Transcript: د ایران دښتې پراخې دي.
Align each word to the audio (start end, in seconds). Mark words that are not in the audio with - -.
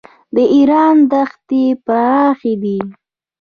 د 0.35 0.37
ایران 0.55 0.95
دښتې 1.11 1.63
پراخې 1.85 2.53
دي. 2.63 2.77